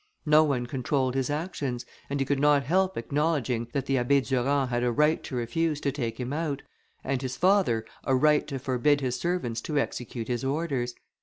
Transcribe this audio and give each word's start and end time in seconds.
No 0.25 0.43
one 0.43 0.65
controlled 0.65 1.13
his 1.13 1.29
actions, 1.29 1.85
and 2.09 2.19
he 2.19 2.25
could 2.25 2.39
not 2.39 2.63
help 2.63 2.97
acknowledging, 2.97 3.67
that 3.73 3.85
the 3.85 3.97
Abbé 3.97 4.25
Durand 4.27 4.71
had 4.71 4.81
a 4.83 4.91
right 4.91 5.23
to 5.25 5.35
refuse 5.35 5.79
to 5.81 5.91
take 5.91 6.19
him 6.19 6.33
out, 6.33 6.63
and 7.03 7.21
his 7.21 7.37
father 7.37 7.85
a 8.03 8.15
right 8.15 8.47
to 8.47 8.57
forbid 8.57 8.99
his 9.01 9.19
servants 9.19 9.61
to 9.61 9.77
execute 9.77 10.27
his 10.27 10.43
orders. 10.43 10.95